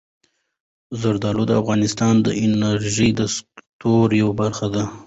زردالو 1.01 1.43
د 1.47 1.51
افغانستان 1.61 2.13
د 2.25 2.27
انرژۍ 2.45 3.09
د 3.19 3.21
سکتور 3.35 4.05
یوه 4.21 4.33
برخه 4.41 4.67
ده. 4.73 4.83